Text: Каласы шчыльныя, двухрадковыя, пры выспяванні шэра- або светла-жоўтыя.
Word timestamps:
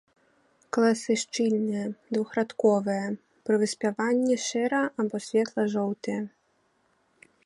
Каласы 0.75 1.13
шчыльныя, 1.23 1.83
двухрадковыя, 2.15 3.05
пры 3.49 3.55
выспяванні 3.65 4.35
шэра- 4.47 4.83
або 5.05 5.15
светла-жоўтыя. 5.29 6.21